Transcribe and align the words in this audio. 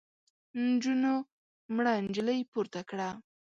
نجونو 0.67 1.13
مړه 1.75 1.93
نجلۍ 2.05 2.39
پورته 2.51 2.81
کړه. 2.89 3.09